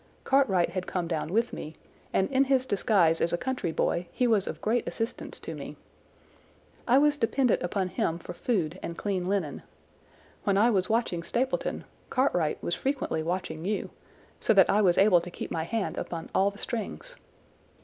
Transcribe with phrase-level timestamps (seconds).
[0.23, 1.75] Cartwright had come down with me,
[2.11, 5.75] and in his disguise as a country boy he was of great assistance to me.
[6.87, 9.61] I was dependent upon him for food and clean linen.
[10.43, 13.91] When I was watching Stapleton, Cartwright was frequently watching you,
[14.39, 17.15] so that I was able to keep my hand upon all the strings.